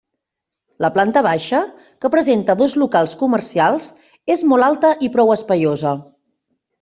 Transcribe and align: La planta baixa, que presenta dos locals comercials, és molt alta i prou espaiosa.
La 0.83 0.89
planta 0.93 1.21
baixa, 1.25 1.57
que 2.05 2.09
presenta 2.15 2.55
dos 2.61 2.75
locals 2.83 3.13
comercials, 3.19 3.91
és 4.37 4.41
molt 4.53 4.69
alta 4.69 4.95
i 5.09 5.11
prou 5.17 5.35
espaiosa. 5.35 5.93